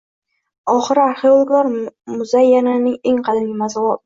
Oxiri 0.73 1.03
arxeologlar 1.03 1.69
muzayyanning 2.15 2.97
eng 3.13 3.23
qadimiy 3.31 3.57
manzilgohi 3.63 3.99